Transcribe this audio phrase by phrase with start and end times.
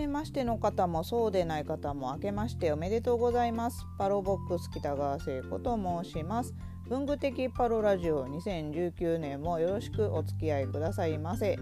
[0.00, 3.86] めましての方もそうでない方も明けましておめでとうございます。
[3.96, 6.52] パロボックス北川聖子と申します。
[6.88, 11.58] 文具的パロラジオ2019年もよろしくお付き合いくださいませ。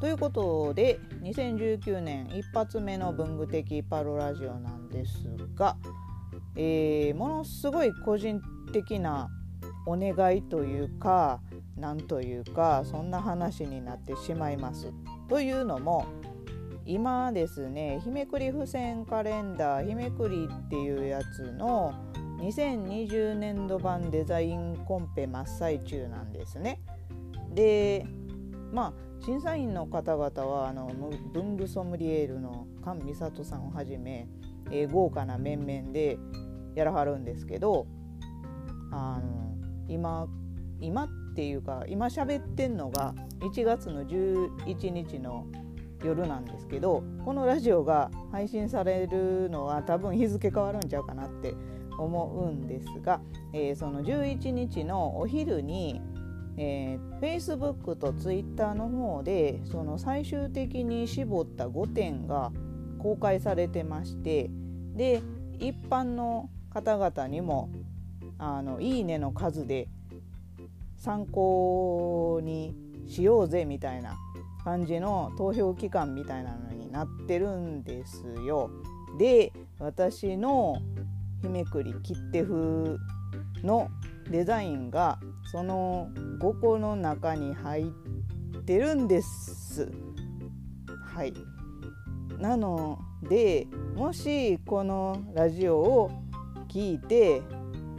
[0.00, 5.76] ということで2019年一発目の文具的パロラジオなんですが、
[6.56, 8.40] えー、ものすごい個人
[8.72, 9.28] 的な
[9.86, 11.40] お願いというか
[11.76, 14.90] なんというかそんな話になってしまいます。
[15.28, 16.06] というのも
[16.90, 21.94] 今ですね日めくり付箋カレンダー日めくりっていうやつの
[22.40, 26.80] 2020年度版デザインコンペ真っ最中なんですね。
[27.54, 28.04] で
[28.72, 30.90] まあ審査員の方々はあの
[31.32, 34.26] 文具ソムリエールの菅美里さんをはじめ、
[34.72, 36.18] えー、豪華な面々で
[36.74, 37.86] やらはるんですけど
[38.90, 39.54] あの
[39.86, 40.26] 今
[40.80, 45.46] 今っていうか今喋ってんのが1月の11日の
[46.04, 51.54] 夜なんですけどこのラジオが配信されるのは多分日付変わるんちゃうかなって
[51.98, 53.20] 思うんですが、
[53.52, 56.00] えー、その11日のお昼に、
[56.56, 62.52] えー、Facebook と Twitter の方でその最終的に絞った5点が
[62.98, 64.50] 公開されてまして
[64.94, 65.22] で
[65.58, 67.70] 一般の方々にも
[68.38, 69.88] あのいいねの数で
[70.96, 72.74] 参考に
[73.06, 74.16] しようぜみたいな
[74.64, 78.70] 感じの投票期間みたいなのになってるんですよ。
[79.18, 80.76] で私の
[81.42, 82.96] 日めくり切手風
[83.62, 83.88] の
[84.30, 85.18] デザインが
[85.50, 89.90] その5個の中に入ってるんです。
[91.14, 91.34] はい
[92.38, 96.10] なのでもしこのラジオを
[96.68, 97.42] 聞いて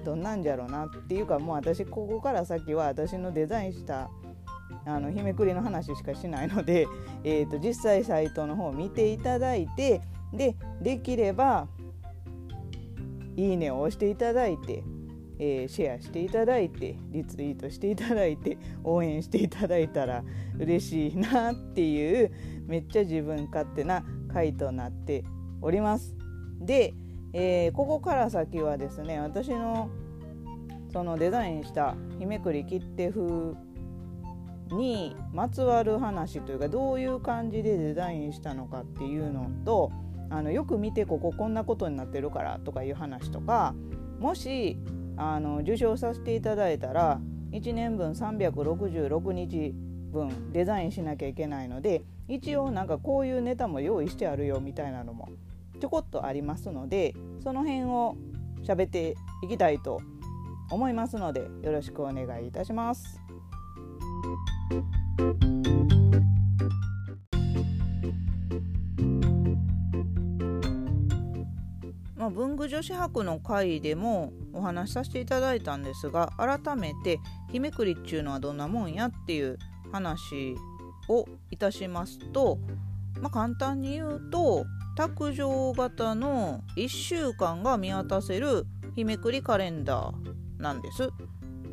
[0.04, 4.10] どんなんじゃろうなっていうかもう私ここから先は私のデザインした
[4.86, 6.88] あの日めくりの話しかしないので、
[7.24, 10.02] えーと、実際サイトの方を見ていただいて
[10.34, 11.68] でできれば
[13.36, 14.84] いいねを押していただいて、
[15.40, 20.24] えー、シェアしていただいてリツイートしていただいて応援していただいたら
[20.58, 22.32] 嬉しいなっていう
[22.66, 24.04] めっちゃ自分勝手な
[24.34, 25.24] 回となって
[25.62, 26.16] おります。
[26.60, 26.94] で、
[27.34, 29.90] えー、ここから先はですね私の
[30.92, 33.56] そのデザインした日めくり切手風
[34.72, 39.92] にまつわる話というかどういう感じでデザインしたのかっていうのと
[40.30, 43.76] あのよく見てこここんなことになってるからとかいう話とか
[44.20, 44.78] もし
[45.18, 47.20] あの受賞させていただいたら
[47.52, 49.74] 1年分366日
[50.12, 55.30] 分デザインしなきゃいけないので一応なんかこういうネタも用意してあるよみたいなのも
[55.80, 58.16] ちょこっとありますのでその辺を
[58.64, 60.02] 喋っていきたいと
[60.70, 63.21] 思いますのでよろしくお願いいたします。
[72.22, 77.20] まあ、文具女子博の会でもお話しさせていただいたんですが改めて
[77.52, 79.58] 日めくりっちゅうのはどんなもんやっていう
[79.92, 80.56] 話
[81.10, 82.60] をいたしますと、
[83.20, 84.66] まあ、簡単に言うと
[84.96, 91.10] 卓上型の1週間が見渡せる日めくりカレンダーなんです。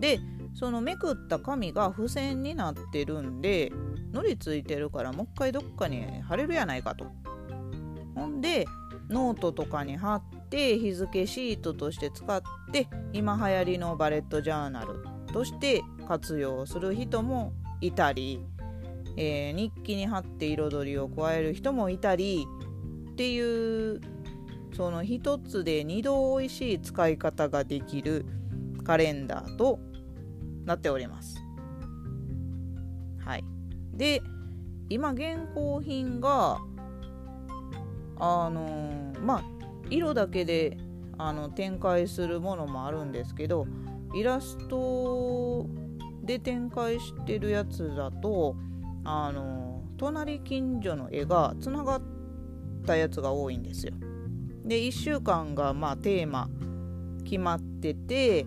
[0.01, 0.19] で
[0.59, 3.71] そのめくった紙が付箋になってるんで
[4.13, 7.07] のりついてるからもう一回どっかに貼れるやないかと。
[8.17, 8.67] ほんで
[9.09, 12.43] ノートとかに貼って日付シートとして使っ
[12.73, 18.45] て今流行りのバレットジャーナルとして活用する人もいたり、
[19.17, 22.49] えー、日記に貼って彩りを加える人もいたり
[23.13, 24.01] っていう
[24.77, 28.27] その一つで二度おいしい使い方ができる
[28.83, 29.79] カレンダーと
[30.69, 31.43] なっております。
[33.25, 33.45] はい。
[33.95, 34.23] で、
[34.89, 36.59] 今現行品が、
[38.19, 39.45] あのー、まあ、
[39.91, 40.77] 色だけで
[41.17, 43.67] あの展開するものもあるんですけど、
[44.15, 45.67] イラスト
[46.23, 48.55] で展開してるやつだと、
[49.05, 52.03] あの、隣近所の絵がつながっ
[52.87, 53.95] たやつが多いんですよ。
[54.65, 56.51] で1週間がまあテーマ
[57.25, 58.47] 決まってて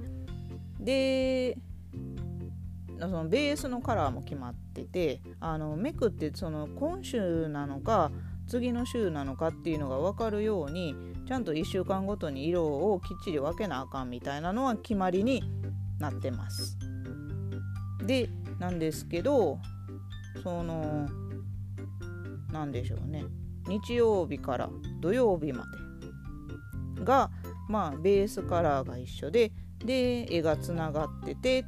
[0.80, 1.58] で
[3.08, 8.12] そのベースのカラーも決まっててあのめくってその今週なのか
[8.48, 10.96] 次の週なのかっていうのが分かるように
[11.28, 15.44] ちゃんと1週間ごとに色をきっちり分けなあかんみたいなのは決まりに
[16.00, 16.78] なってます。
[18.06, 19.60] でなんですけど
[20.44, 21.08] その
[22.52, 23.24] 何でしょうね
[23.68, 24.70] 日曜日から
[25.00, 25.64] 土曜日ま
[26.98, 27.30] でが
[27.70, 29.52] まあベースカラーが一緒で
[29.86, 31.66] で絵がつながってて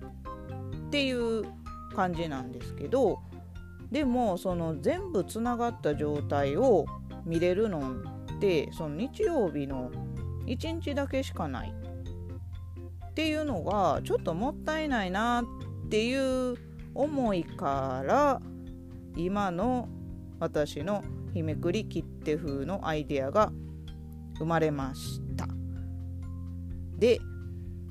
[0.93, 1.43] っていう
[1.95, 3.17] 感じなんですけど
[3.91, 6.85] でもその全部つながった状態を
[7.25, 7.95] 見れるの
[8.35, 9.89] ってその日曜日の
[10.45, 11.73] 1日だけしかない
[13.09, 16.57] っていうのがちょっともったいないなっていう
[16.93, 18.39] 思いから
[19.15, 19.89] 今の
[20.39, 21.03] 私の
[21.33, 23.51] 日めくり切手風のアイデアが
[24.37, 25.47] 生まれました。
[26.99, 27.19] で、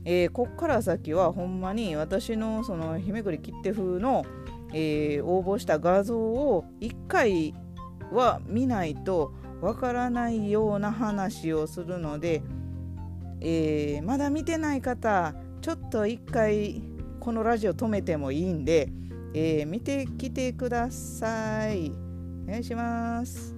[0.05, 4.25] えー、こっから先はほんまに私のその日めくり切手風の、
[4.73, 7.55] えー、応募した画像を1回
[8.11, 12.43] は見ないとわからないような話をするので、
[13.41, 16.83] えー、まだ見てない方ちょっと一回
[17.21, 18.89] このラジオ止めてもいいんで、
[19.33, 21.93] え、見てきてください。
[22.45, 23.52] お願いします。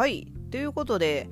[0.00, 0.32] はい。
[0.50, 1.28] ということで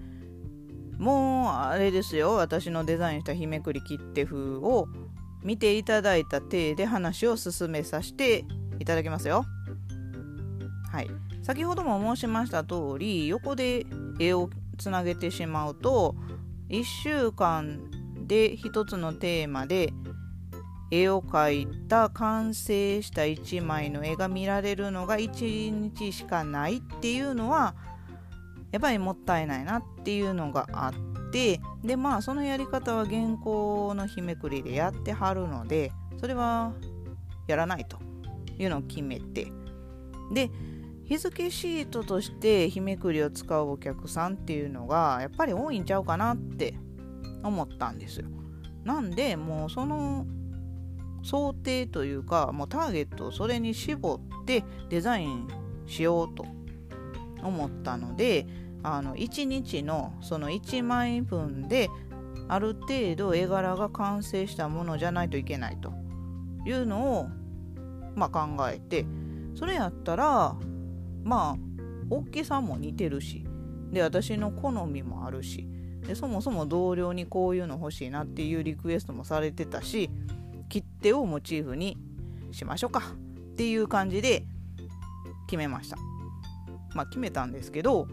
[0.98, 2.34] もうあれですよ。
[2.34, 4.88] 私のデザインした日めくり切手風を
[5.42, 8.44] 見ていただいた体で話を進めさせて
[8.78, 9.46] いただきますよ。
[10.92, 11.08] はい。
[11.42, 13.86] 先ほども申しました通り横で
[14.20, 16.14] 絵をつなげてしまうと
[16.68, 17.80] 1週間
[18.26, 19.94] で1つのテーマで
[20.90, 27.74] 絵を描いた完成した1枚の絵が見られるのが1日しかないっていうのは
[28.70, 36.72] やっぱりもったいないなっていうのがあってでまあそのやり方は原稿の日めくりでやってはるのでそれは
[37.46, 37.98] やらないと
[38.58, 39.52] いうのを決めて。
[40.32, 40.50] で
[41.04, 46.74] 日付シートとして日めくりを使うお客さんっていうのがやっぱり多いんちゃうかなって
[47.42, 48.26] 思ったんですよ。
[48.84, 50.26] なんでもうその
[51.22, 55.48] 想定というかもうターゲットをそれに絞ってデザイン
[55.86, 56.44] しようと
[57.42, 58.46] 思ったので
[58.82, 61.88] あの1日のその1枚分で
[62.48, 65.92] ある程度絵柄が完成したものじゃないといけないと
[66.64, 67.28] いうのを、
[68.14, 69.04] まあ、考えて
[69.54, 70.56] それやったら
[71.24, 71.56] まあ
[72.10, 73.44] 大きさも似てるし
[73.92, 75.68] で私の好みもあるし
[76.06, 80.10] でそもそも同僚にこういうの欲しいなっていうリクエストもされてたし
[80.68, 81.98] 切手をモチーフに
[82.52, 84.44] しましょうかっていう感じで
[85.46, 86.07] 決めました。
[86.94, 88.08] まあ、決めたんですけど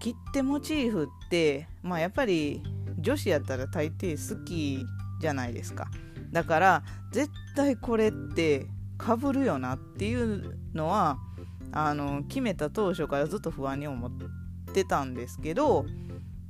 [0.00, 2.62] 切手モチーフって、まあ、やっぱり
[2.98, 4.84] 女子やったら大抵好き
[5.20, 5.88] じゃないですか。
[6.30, 8.66] だから絶対これって
[8.98, 11.18] かぶるよなっていうのは
[11.72, 14.10] あの決めた当初からずっと不安に思っ
[14.72, 15.86] てたんですけど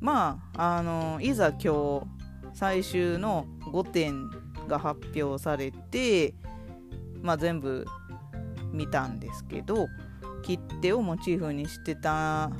[0.01, 2.07] まああのいざ今日
[2.55, 4.31] 最終の5点
[4.67, 6.35] が発表されて、
[7.23, 7.87] まあ、全部
[8.73, 9.89] 見たんですけど
[10.43, 12.51] 切手をモチーフにしてた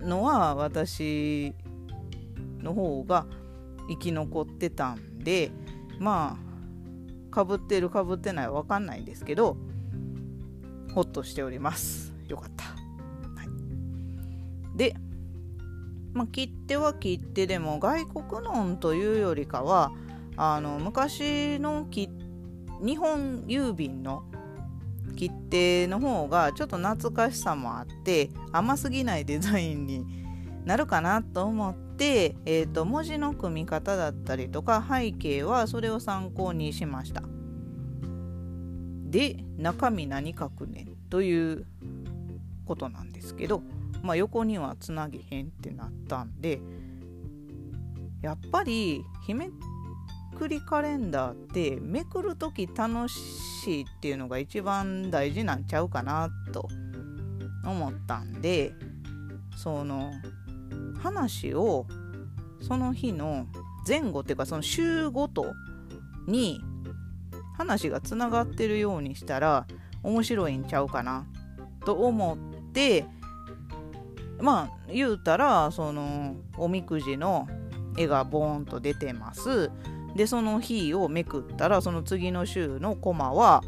[0.00, 1.54] のは私
[2.62, 3.26] の方が
[3.88, 5.50] 生き残ってたんで
[5.98, 9.56] まあかぶってるかぶってないは分かんないんですけど
[10.94, 12.14] ほっとしております。
[12.28, 12.74] よかった、は
[14.74, 14.94] い、で、
[16.12, 19.92] まあ、切手は切手でも外国のんというよりかは
[20.36, 24.24] あの昔の日本郵便の
[25.16, 30.04] 切手の方がちょっと懐かしさもあって甘すぎないデザインに
[30.64, 37.22] なるかなと思って、えーと、文字の組み方だったりとか背景はそれを参考にしました。
[39.10, 41.66] で中身何書くねという
[42.66, 43.62] ことなんですけど、
[44.02, 46.60] まあ、横にはつなげへんってなったんで
[48.20, 49.48] やっぱり姫
[50.38, 56.68] くりカレンダーってめくる時楽しいっていうのが一番大事なんちゃうかなと
[57.64, 58.72] 思ったんで
[59.56, 60.12] その
[61.02, 61.86] 話を
[62.60, 63.46] その日の
[63.86, 65.54] 前後っていうかその週ごと
[66.26, 66.60] に
[67.56, 69.66] 話がつながってるようにしたら
[70.04, 71.26] 面白いんちゃうかな
[71.84, 73.04] と思って
[74.40, 77.48] まあ言うたらそのおみくじの
[77.96, 79.72] 絵がボーンと出てます。
[80.18, 83.62] でその日をめくったらその次の週のコマは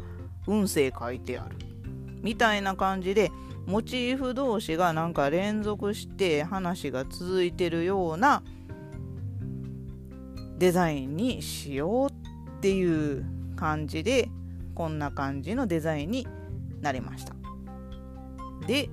[0.45, 1.55] 運勢書いてある。
[2.21, 3.31] みたいな感じで
[3.65, 8.43] モチーフ同士がなんか連続して話が続いてるような
[10.57, 14.27] デザインにしようっていう感じで
[14.75, 16.27] こんな感じのデザインに
[16.81, 17.33] なりました。
[18.67, 18.89] で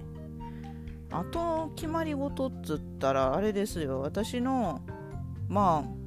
[1.10, 4.00] あと決まり事っつったらあれですよ。
[4.00, 4.80] 私の
[5.48, 5.97] まあ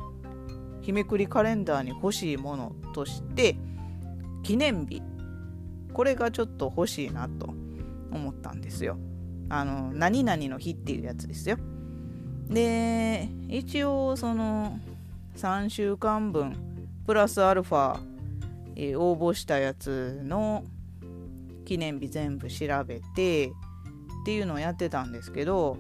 [0.81, 3.55] 日めくりカレンダーに欲しいものとして
[4.43, 5.01] 記念日
[5.93, 7.53] これがちょっと欲しいなと
[8.11, 8.97] 思ったんですよ。
[9.49, 11.57] あの何々の日っていうやつですよ。
[12.49, 14.79] で一応その
[15.35, 16.55] 3週間分
[17.05, 17.99] プラスアルファ、
[18.75, 20.63] えー、応募したやつの
[21.65, 23.51] 記念日全部調べてっ
[24.25, 25.77] ていうのをやってたんですけど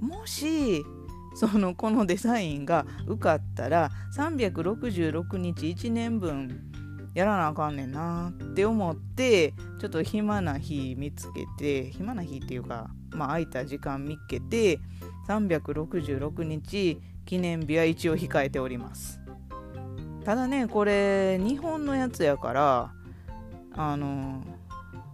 [0.00, 0.84] もし
[1.34, 6.72] そのこのデザインが受かったら366日1年分
[7.14, 14.78] やらなあかんねんなって思ってちょっと暇な日見つけて暇な日っていうかまあ空いた時間見っけて
[15.28, 19.20] 366日記念日は一応控えております。
[20.24, 22.92] ただねこれ日本のやつやから
[23.74, 24.42] あの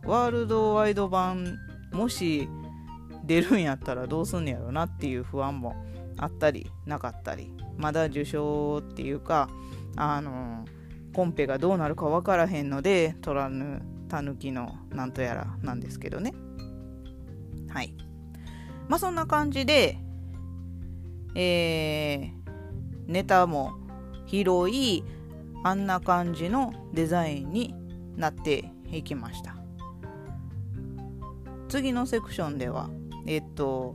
[0.05, 1.59] ワールドワイド版
[1.93, 2.49] もし
[3.25, 5.75] 出るんやったらどうすんねやろなっていう不安も
[6.19, 9.49] あったりなかったりまだ受賞っていうか
[9.97, 10.65] あの
[11.15, 16.35] コンペがどうなるか分からへんので取らぬたぬきのなんとやらなんですけどね。
[17.71, 17.95] はい。
[18.89, 19.99] まあそんな感じで
[21.35, 22.51] えー、
[23.07, 23.75] ネタも
[24.27, 25.05] 広い
[25.63, 27.75] あんな感じのデザインに
[28.17, 29.57] なっていきました。
[31.69, 32.89] 次のセクションでは
[33.27, 33.95] えっと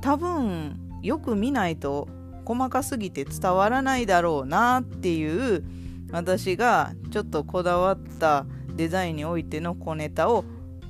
[0.00, 2.08] 多分よく見ないと
[2.46, 5.62] 細かすぎて伝わらないだろうなっていう
[6.10, 10.46] 私がちょっとこだわったデザインにおいての小ネタを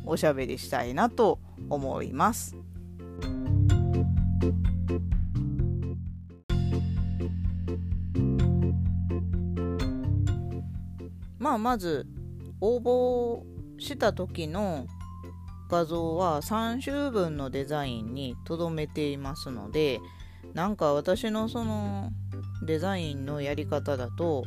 [0.07, 2.57] おしゃべりしたいなと思います。
[11.39, 12.07] まあまず
[12.61, 13.43] 応募
[13.79, 14.87] した時の
[15.69, 20.01] 画像は3週分のデザインにとどめていますので
[20.53, 22.11] なんか私のその
[22.63, 24.45] デザインのやり方だと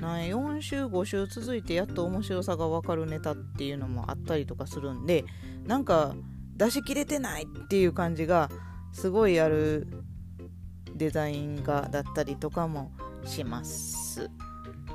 [0.00, 5.24] 4週5週続いてやっと面白さが分かるネタっていうのもあったりとかするんで
[5.64, 6.14] なんか
[6.56, 8.48] 出し切れてないっていう感じが
[8.92, 9.86] すごいある
[10.94, 12.90] デザイン画だったりとかも
[13.24, 14.30] します。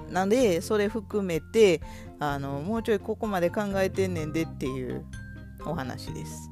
[0.09, 1.81] なんでそれ含めて
[2.19, 5.05] あのもうちょいここまで考えてんねんでっていう
[5.65, 6.49] お話です。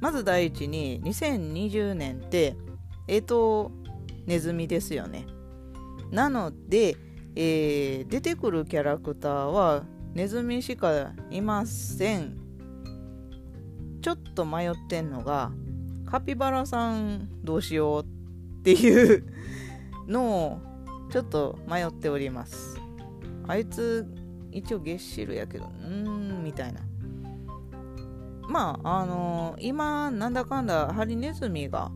[0.00, 2.56] まず第一に2020年って
[3.08, 3.72] えっ、と
[4.26, 5.26] ネズミですよね。
[6.10, 6.96] なので、
[7.34, 12.36] えー、出てくるキャラクターはネズミしかいません。
[14.02, 15.52] ちょっと迷ってんのが
[16.04, 19.24] カピバラさんどうしようっていう
[20.06, 20.58] のを
[21.10, 22.78] ちょっと迷っております。
[23.46, 24.06] あいつ
[24.50, 26.80] 一応ゲッシルやけどうーんみたいな
[28.52, 31.90] まああのー、今なんだかんだハリネズミが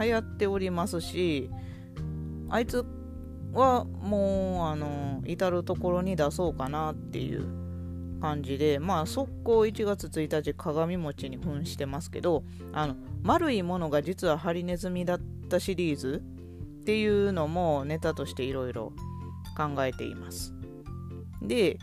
[0.00, 1.50] 流行っておりますし
[2.48, 2.86] あいつ
[3.52, 7.44] はもうあのー、至る所に出そうかなっていう
[8.22, 15.20] 感じでまあ速攻1月1日鏡餅に扮してますけどあの丸いものが実はハリネズミだっ
[15.50, 16.22] たシリーズ
[16.80, 18.94] っていうのもネタとしていろいろ
[19.56, 20.54] 考えています。
[21.42, 21.78] で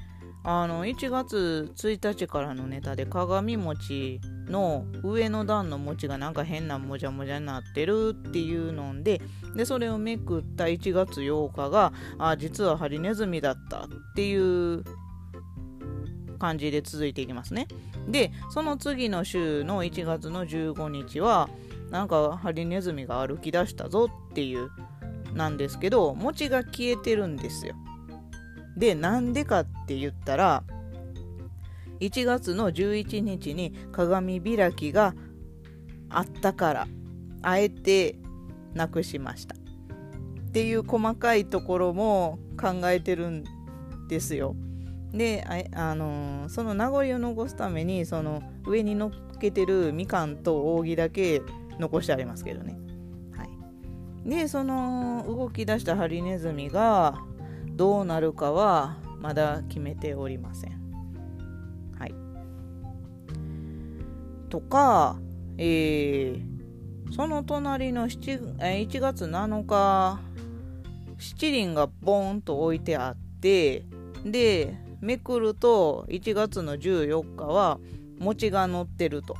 [0.52, 9.22] あの1月1日からのネタで鏡餅の上の段の餅がなんか変なもじゃもじゃになってるっていうので
[9.56, 14.84] でそれをめくった1月8日があ実はハリネズミだったっていう
[16.40, 17.68] 感じで続いていきますね。
[18.08, 21.48] でその次の週の1月の15日は
[21.92, 24.72] なんかハリネズミが歩き出したぞっていう
[25.36, 27.76] なんですけど餅が消えてるんですよ。
[28.78, 30.64] でなんでかって言ったら
[32.00, 35.14] 1月の11日に鏡開きが
[36.10, 36.88] あったから
[37.42, 38.16] あえて
[38.74, 43.44] なくしましたっていう細かいところも考えてるん
[44.08, 44.56] ですよ。
[45.12, 51.42] であ、あのー、その名残を残すためにその上に乗っけてるみかんと扇だけ
[51.80, 52.78] 残してありますけどね。
[53.36, 57.20] はい、でその動き出したハリネズミが
[57.80, 60.74] どうなるかはまだ決めておりません。
[61.98, 62.14] はい。
[64.50, 65.18] とか、
[65.58, 70.20] えー、その隣の7 1月7日、
[71.20, 73.86] 七輪がボーンと置いてあって、
[74.26, 77.80] で、めくると1月の14日は
[78.20, 79.38] 餅が乗ってると。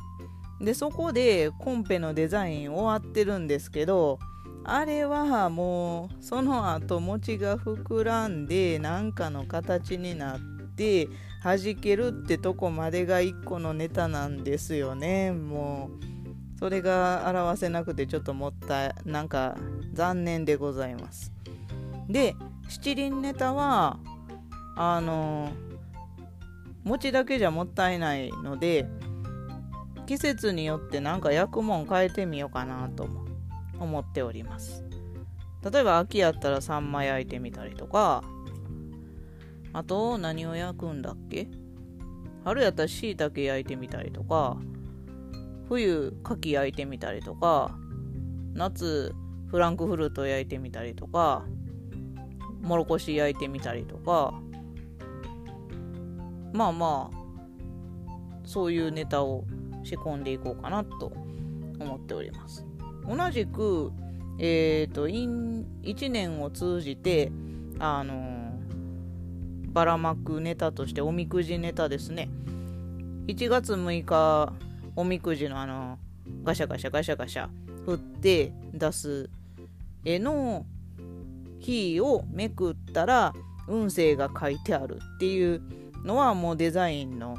[0.62, 4.18] で、そこでコンペのデザイン終わってるんですけど、
[4.64, 10.40] あれはもうその後餅が膨らんで何かの形になっ
[10.76, 11.08] て
[11.42, 15.32] 弾けるってとこまでが1個のネタなんですよね。
[15.32, 15.90] も
[16.56, 19.56] うそれが表せなくてちょっともったいなんか
[19.94, 21.32] 残念でございます。
[22.08, 22.36] で
[22.68, 23.98] 七輪ネタは
[24.76, 25.50] あの
[26.84, 28.86] 餅だけじゃもったいないので
[30.06, 33.19] 季節によってなんか焼くもん変えてみようかなと思
[33.80, 34.84] 思っております。
[35.68, 38.22] 例えば秋やったらサンマ焼いてみたりとか
[39.72, 41.48] あと何を焼くんだっけ？
[42.44, 44.56] 春やったらしいたけ焼いてみたりとか
[45.68, 47.76] 冬牡蠣焼いてみたりとか
[48.54, 49.14] 夏
[49.48, 51.44] フランクフルト焼いてみたりとか
[52.62, 54.32] もろこし焼いてみたりとか
[56.52, 57.16] まあまあ
[58.44, 59.44] そういうネタを
[59.84, 61.12] 仕込んでいこうかなと
[61.78, 62.66] 思っております
[63.06, 63.92] 同じく
[64.38, 67.30] えっ、ー、と1年を通じて
[67.78, 68.52] あの、
[69.68, 72.28] ばらまくネタとしておみくじネタですね。
[73.26, 74.52] 1月6日
[74.96, 75.98] おみくじのあの
[76.42, 77.48] ガシャガシャガシャガシャ
[77.84, 79.30] 振って出す
[80.04, 80.66] 絵の
[81.60, 83.32] 日をめくったら
[83.68, 85.62] 運勢が書いてあるっていう
[86.04, 87.36] のはもうデザインの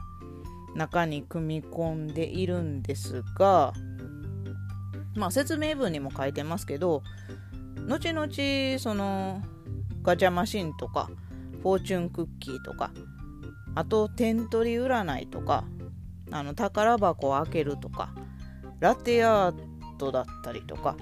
[0.76, 3.74] 中に組み込んでいるんですが
[5.16, 7.04] まあ説明文にも書いてますけど
[7.88, 9.42] 後々その
[10.04, 11.10] ガチャマシンとか
[11.62, 12.92] フォーチュンクッキーとか
[13.76, 15.64] あと点取り占いとか
[16.32, 18.14] あの宝箱を開けるとか
[18.80, 19.54] ラテアー
[19.98, 20.96] トだったりとか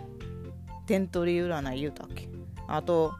[0.85, 2.27] 点取り占い言うたっけ。
[2.67, 3.13] あと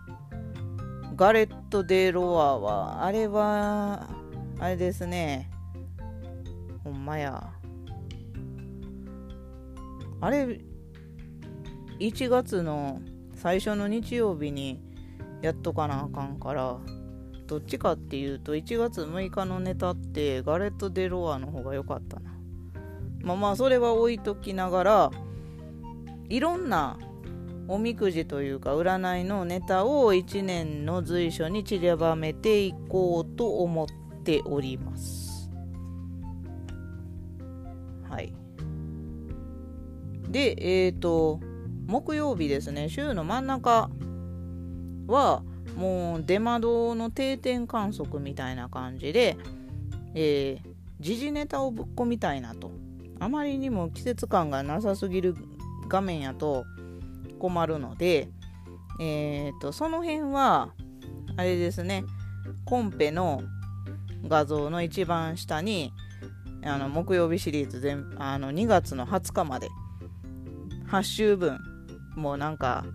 [1.15, 4.10] ガレット・デ・ロアはあれは
[4.60, 5.50] あれですね。
[6.84, 7.51] ほんまや。
[10.22, 10.60] あれ
[12.00, 13.01] 1月の
[13.36, 14.82] 最初の日曜日に
[15.41, 16.77] やっとかなあかんから
[17.48, 22.32] どっちかっていうと1月6日のネタってガレット・デ・ロアの方が良かったな。
[23.22, 25.12] まあまあそれは置いときながら
[26.29, 26.98] いろんな
[27.68, 33.88] おみくじというか占いのネタを1年の随所に散りばめていこうと思っ
[34.24, 35.51] ております。
[38.09, 38.33] はい。
[40.29, 41.40] でえっ、ー、と
[41.89, 42.87] 木曜日ですね。
[42.87, 43.89] 週の真ん中
[45.07, 45.41] は
[45.75, 49.37] もう出窓の定点観測みたいな感じで、
[50.13, 52.71] えー、時事ネタをぶっ込みたいなと。
[53.19, 55.35] あまりにも季節感がなさすぎる
[55.89, 56.63] 画面やと
[57.39, 58.29] 困るので、
[59.01, 60.69] えーと、その辺は
[61.37, 62.03] あれですね。
[62.65, 63.41] コンペの
[64.27, 65.91] 画像の一番下に
[66.63, 69.69] あの木曜日シリーズ全あの2月の20日まで
[70.87, 71.59] 8週分
[72.15, 72.85] もうなんか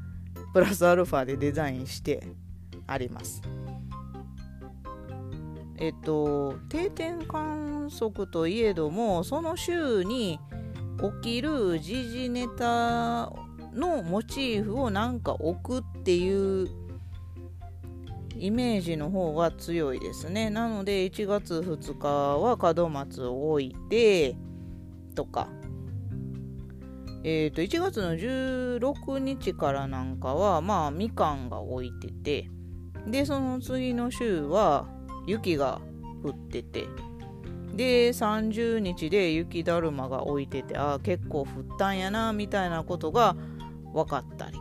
[0.53, 2.23] プラスアルファでデザインして
[2.87, 3.43] あります。
[5.77, 10.39] えっと定点観測といえどもその週に
[11.23, 13.33] 起きる時事ネタ
[13.75, 16.69] のモチーフをなんか置くっていう
[18.37, 24.37] イメージの方が強いですねなので1月2日は門松を置いて
[25.15, 25.49] とか
[27.27, 32.51] え、ー、と1月の16日からなんかはまあみかんが置いてて
[33.07, 34.87] でその次の週は
[35.27, 35.81] 雪が
[36.23, 36.87] 降ってて
[37.75, 41.47] で30日で雪だるまが置いててああ結構降っ
[41.79, 43.37] たんやなみたいなことが
[43.95, 44.59] 分かったり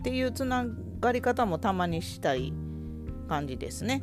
[0.00, 0.66] っていうつな
[1.00, 2.52] がり方もたまにしたい
[3.28, 4.02] 感じですね。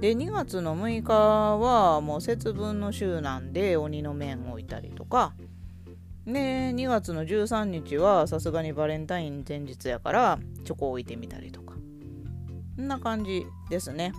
[0.00, 5.34] で2月の6日はもう節分の週なんで鬼の面置いたりとか
[6.32, 11.74] で2月の13日はさすがにバレンタイン前日やからチョコ置いてみたりとか。
[12.76, 14.12] こんな感じですね。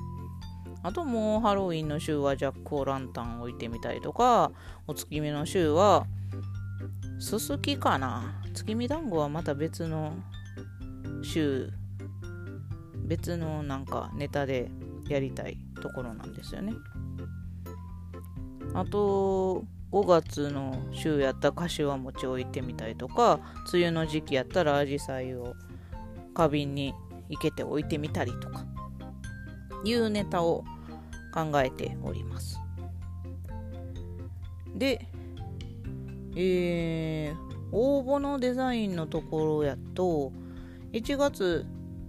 [0.82, 4.52] あともうハロウィンの週はジャック・オ・ランタン置いてみたりとか
[4.88, 6.06] お月見の週は
[7.20, 8.42] すすきかな。
[8.54, 10.14] 月見団子はまた別の
[11.22, 11.70] 週
[13.06, 14.72] 別のなんかネタで
[15.08, 16.74] やりたいところなんですよね。
[18.74, 23.40] あと5月の週やった柏餅置いてみたりとか
[23.74, 25.56] 梅雨の時期やったらアジサイを
[26.36, 26.94] 花瓶に
[27.30, 28.66] 生けて置いてみたりとか
[29.84, 30.64] いうネタを
[31.34, 32.60] 考えております。
[34.76, 35.06] で
[36.36, 37.36] えー、
[37.72, 40.32] 応募のデザインのところやと
[40.94, 41.66] 1月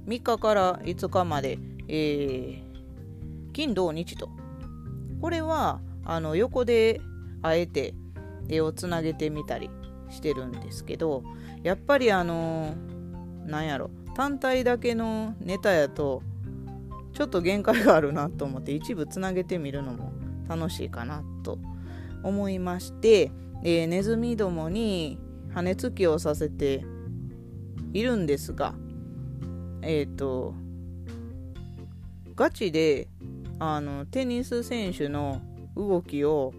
[0.06, 4.28] 3日から5日まで、えー、金土日と。
[5.20, 7.00] これはあの横で
[7.42, 7.94] あえて
[8.48, 9.70] 絵をつなげてみたり
[10.10, 11.22] してるんですけど
[11.62, 12.74] やっぱりあの
[13.46, 16.22] なんやろ単体だけのネタやと
[17.12, 20.12] ちょっと限界があるなと思って一部つなげてみるのも
[20.48, 21.58] 楽しいかなと
[22.22, 23.30] 思いまして、
[23.62, 25.18] えー、ネズミどもに
[25.54, 26.84] 羽根つきをさせて
[27.92, 28.74] いるんですが
[29.82, 30.54] えっ、ー、と
[32.34, 33.08] ガチで
[33.58, 35.40] あのテニス選手の
[35.76, 36.54] 動きを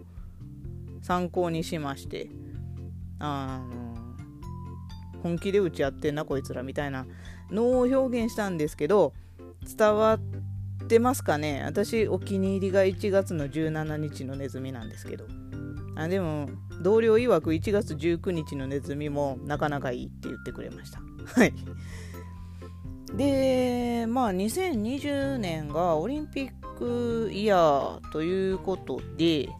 [1.02, 2.28] 参考にしまして
[3.18, 7.06] あの本気で打ち合ってんなこいつらみたいな
[7.50, 9.12] のを表現したんですけど
[9.76, 11.62] 伝わってますかね？
[11.64, 15.26] 私お気に入りが1月の17日のネズミなんですけど。
[15.94, 16.48] あでも
[16.80, 21.00] 同僚曰く1月19日のネズミもなかなかいいって言ってくれました。
[21.38, 21.52] はい。
[23.14, 29.50] でまあ2020年がオリンピックイヤーということで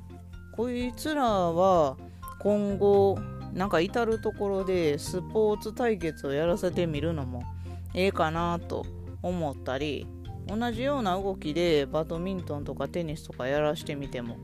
[0.53, 1.97] こいつらは
[2.41, 3.19] 今後
[3.55, 7.43] なんか至る所でスポーツ対決をやらせてみるのも
[7.95, 8.87] ええかなと
[9.23, 10.07] 思ったり
[10.47, 14.37] 同じような動きでバドミントンとかテニスとかやらしてみても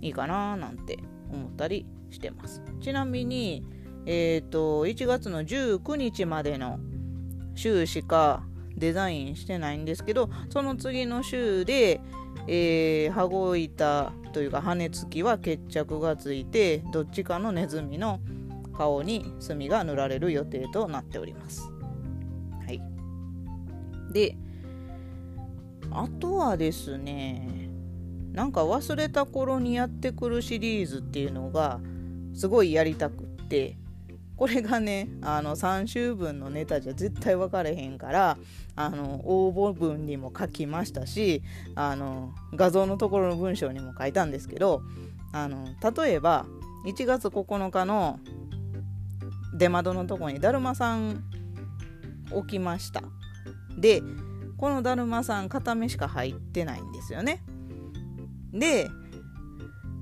[0.00, 0.98] いいかななんて
[1.30, 2.62] 思ったりしてます。
[2.80, 3.64] ちなみに
[4.06, 6.78] えっ、ー、と1月の19日までの
[7.54, 8.44] 週しか
[8.76, 12.00] デザインしてないんですけどその次の週で、
[12.46, 18.20] えー、羽子板というか羽付きは決着がついてどっちかのネズミの
[18.76, 21.68] 顔に墨が塗られる予定となっております。
[22.64, 22.80] はい、
[24.12, 24.36] で
[25.90, 27.68] あとはですね
[28.32, 31.80] なんか忘れた頃にやってくるシリーズっていうのが
[32.32, 33.76] すごいやりたくって
[34.38, 38.38] これがねあの3週分のネタじゃ絶対分かれへんから
[38.76, 41.42] あの応募文にも書きましたし
[41.74, 44.82] あの画像のところの文章にも書いたんですけど
[45.32, 46.46] あの例えば
[46.86, 48.20] 1月9日の
[49.54, 51.24] 出窓のとこにだるまさん
[52.30, 53.02] 置きました。
[53.76, 54.02] で
[54.56, 57.42] このだるまさん片目しか入ってないんですよね。
[58.52, 58.88] で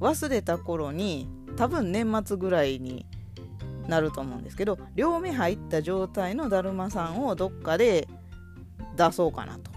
[0.00, 3.06] 忘れた頃に多分年末ぐらいに
[3.88, 8.08] なると思うんですけど両目入った状態のだるまさんをどっかで
[8.96, 9.70] 出そうかなと。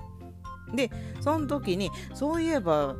[0.74, 2.96] でその時にそういえば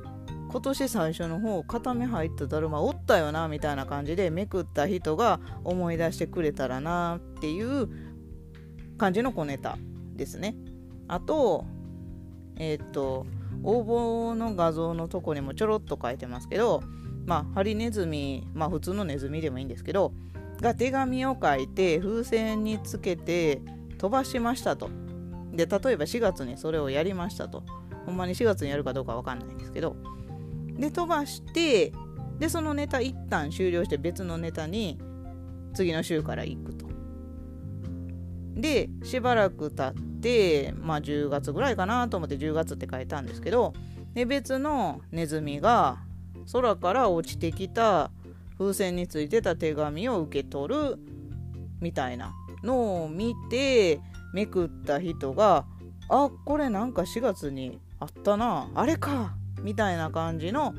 [0.52, 7.88] 今年最初の方片目入っただるまおったよなみたいな感じでめくった人が思い出してくれたらなっていう
[8.98, 9.78] 感じの小ネタ
[10.16, 10.56] ですね。
[11.08, 11.66] あと
[12.58, 13.26] えっ、と
[13.64, 16.84] 応募の画像のとこにもちょろっと書いてますけど
[17.26, 20.14] まあハリネズミまあ普通のネズミでもいいんですけど
[20.62, 23.62] が手紙を書いて風船につけて
[23.98, 24.90] 飛ばしましたと。
[25.52, 27.64] で、例えば4月にそれをやりましたと。
[28.06, 29.96] ほんまに4月にやるかどうかわかんないんですけど。
[30.78, 31.92] で、飛ばして、
[32.40, 35.00] で、そのネタ一旦終了して別のネタに
[35.74, 36.88] 次の週から行くと。
[38.56, 43.74] で、しばらく経って、まあ10月ぐらいかなと思って10月って書いたんですけど、
[44.14, 46.00] で別のネズミが
[46.52, 48.12] 空から落ちてきた
[48.60, 51.00] 風船についてた手紙を受け取る
[51.80, 54.02] みたいなのを見て
[54.34, 55.66] めくった人が
[56.10, 60.74] あこれなんか4月にあったなあれかみたいな感じの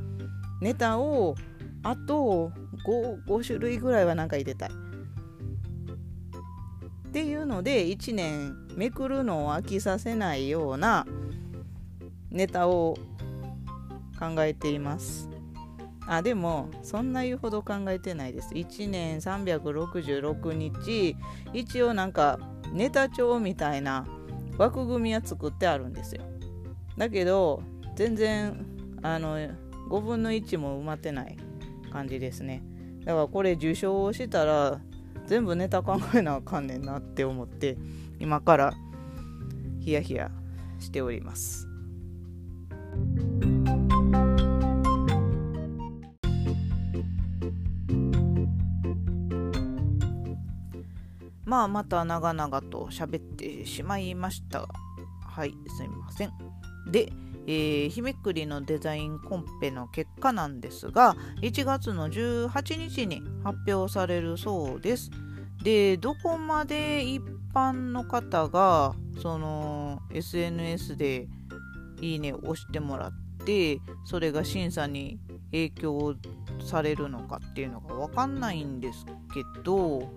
[0.60, 1.34] ネタを
[1.82, 2.52] あと
[2.86, 4.70] 5, 5種類ぐらいはなんか入れたい。
[7.08, 11.06] っていうので1年めくるのを飽きさせないような
[12.30, 12.96] ネタを
[14.18, 15.29] 考えています。
[16.12, 18.52] あでもそんな言うほど考えてないです。
[18.52, 21.16] 1年366日
[21.52, 22.40] 一応なんか
[22.72, 24.04] ネタ帳みたいな
[24.58, 26.24] 枠組みは作ってあるんですよ。
[26.98, 27.62] だけど
[27.94, 28.66] 全然
[29.02, 31.36] あの5分の1も埋まってない
[31.92, 32.64] 感じですね。
[33.04, 34.80] だからこれ受賞したら
[35.26, 37.78] 全部ネタ考えなあかんねんなって思って
[38.18, 38.74] 今から
[39.78, 40.32] ヒヤヒヤ
[40.80, 41.68] しております
[51.50, 54.68] まあまた長々と喋ってしまいました。
[55.26, 56.32] はいすみません。
[56.92, 57.12] で、
[57.48, 65.10] えー、日めくりのデザインコンペの結果なんですが1月の18日に発表されるそうです。
[65.64, 67.20] でどこまで一
[67.52, 71.26] 般の方がその SNS で
[72.00, 73.12] いいねを押してもらっ
[73.44, 75.18] てそれが審査に
[75.50, 76.14] 影響
[76.64, 80.12] されるのかっていうのが分かんないんですけど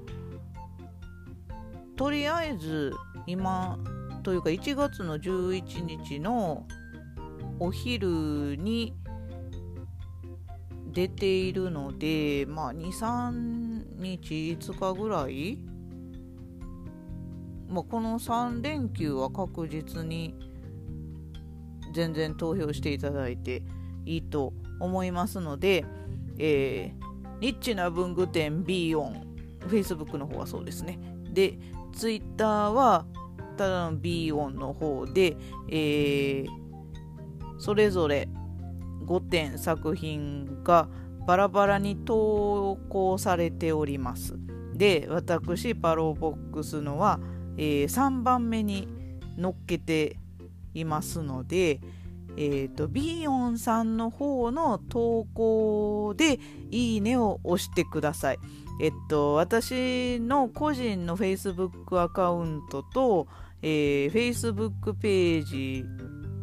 [1.95, 2.91] とりあえず
[3.27, 3.77] 今
[4.23, 6.65] というか1月の11日の
[7.60, 8.93] お昼に
[10.91, 15.60] 出ているのでまあ23日5日ぐらい、
[17.67, 20.36] まあ、この3連休は確実に
[21.93, 23.63] 全然投票していただいて
[24.06, 25.86] いいと思いますので、
[26.38, 29.27] えー、ニッチな文具店 B オン
[29.67, 30.99] Facebook の方はそうですね。
[31.32, 31.58] で
[31.93, 33.06] ツイッターは
[33.58, 35.38] ただの B 音の方で、
[35.69, 38.27] えー、それぞれ
[39.06, 40.88] 5点作品が
[41.25, 44.38] バラバラに投稿されております。
[44.73, 47.19] で私パローボックスのは、
[47.58, 48.88] えー、3番目に
[49.38, 50.17] 乗っけて
[50.73, 51.79] いますので、
[52.36, 56.39] えーと、ビーヨンさんの方の投稿で
[56.71, 58.39] いいねを押してください。
[58.80, 63.28] えっと、私の個人の Facebook アカウントと、
[63.62, 65.86] えー、Facebook ページ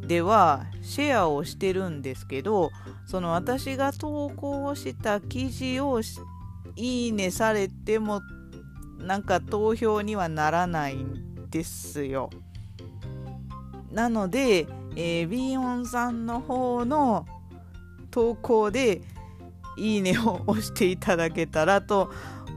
[0.06, 2.70] ではシェアをしてるんですけど
[3.06, 6.00] その私が投稿した記事を
[6.76, 8.20] いいねされても
[8.98, 12.30] なんか投票にはならないんですよ。
[13.90, 17.26] なので、えー、ビヨンさんの方の
[18.10, 19.02] 投稿で
[19.80, 22.10] いいねを押していただけたらと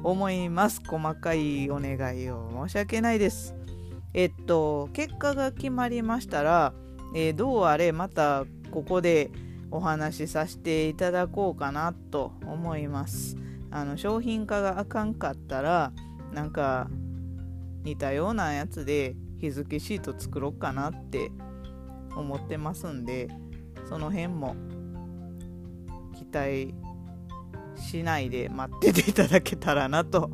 [0.03, 0.81] 思います。
[0.85, 3.55] 細かいお願いを申し訳ないです。
[4.13, 6.73] えっと、結果が決まりましたら、
[7.15, 9.31] えー、どうあれまたここで
[9.71, 13.37] お話しさせていただこうかなと思います。
[13.71, 15.93] あの商品化があかんかったら
[16.31, 16.89] なんか
[17.83, 21.31] 似たようなやつで日付シート作ろうかなって
[22.15, 23.29] 思ってますんで
[23.89, 24.55] その辺も
[26.15, 26.73] 期待
[27.83, 30.31] しないで待ってていただけたらなと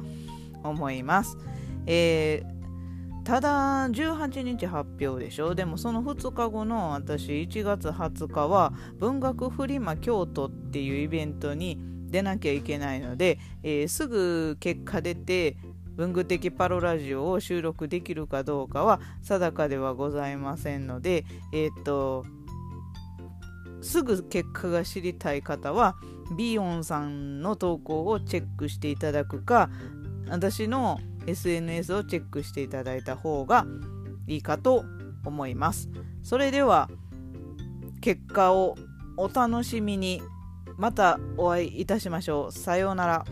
[0.63, 1.38] 思います。
[1.85, 5.55] えー、ただ18日発表でしょ？
[5.55, 11.77] でもその2日後の私1月20日は文学フリマ京都っていうイベントに
[12.09, 15.57] 出なきゃいけないので、えー、すぐ結果出て
[15.95, 22.25] 文具的パロラジオを収録できるかどうかは定かではございませんので、えー、っと
[23.81, 25.95] すぐ結果が知りたい方は
[26.35, 29.69] ビヨンさんの投稿をチェックしていただくか
[30.29, 33.65] 私の SNS をチェックしていただいた方が
[34.27, 34.85] いいかと
[35.25, 35.89] 思います。
[36.23, 36.89] それでは
[38.01, 38.75] 結果を
[39.17, 40.21] お楽しみに
[40.77, 42.51] またお会いいたしましょう。
[42.51, 43.25] さようなら。